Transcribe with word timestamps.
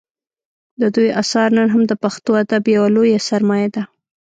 د 0.81 0.83
دوی 0.95 1.09
اثار 1.21 1.49
نن 1.57 1.67
هم 1.73 1.83
د 1.87 1.93
پښتو 2.03 2.31
ادب 2.43 2.63
یوه 2.75 2.89
لویه 2.95 3.19
سرمایه 3.29 3.69
ده 3.75 3.83